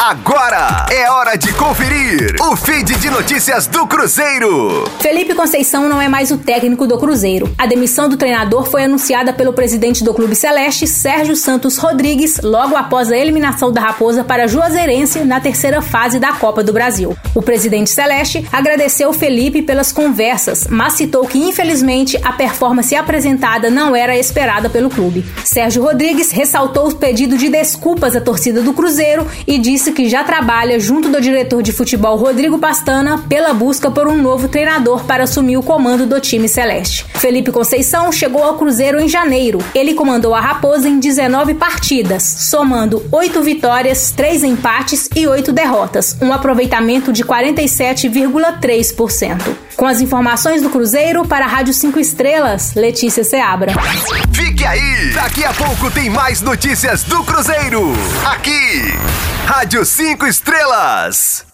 [0.00, 4.88] Agora é hora de conferir o feed de notícias do Cruzeiro.
[5.00, 7.52] Felipe Conceição não é mais o técnico do Cruzeiro.
[7.58, 12.76] A demissão do treinador foi anunciada pelo presidente do Clube Celeste, Sérgio Santos Rodrigues, logo
[12.76, 17.16] após a eliminação da Raposa para Juazeirense na terceira fase da Copa do Brasil.
[17.34, 23.96] O presidente Celeste agradeceu Felipe pelas conversas, mas citou que infelizmente a performance apresentada não
[23.96, 25.26] era esperada pelo clube.
[25.44, 30.24] Sérgio Rodrigues ressaltou o pedido de desculpas à torcida do Cruzeiro e disse que já
[30.24, 35.24] trabalha junto do diretor de futebol Rodrigo Pastana pela busca por um novo treinador para
[35.24, 37.04] assumir o comando do time celeste.
[37.14, 39.58] Felipe Conceição chegou ao Cruzeiro em janeiro.
[39.74, 46.16] Ele comandou a Raposa em 19 partidas, somando 8 vitórias, 3 empates e 8 derrotas,
[46.20, 49.56] um aproveitamento de 47,3%.
[49.76, 53.72] Com as informações do Cruzeiro para a Rádio 5 Estrelas, Letícia Seabra.
[54.32, 55.12] Fique aí!
[55.14, 57.92] Daqui a pouco tem mais notícias do Cruzeiro.
[58.30, 58.92] Aqui,
[59.46, 61.47] Rádio 5 Estrelas.